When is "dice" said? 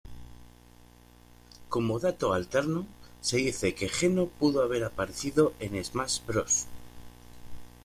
3.37-3.75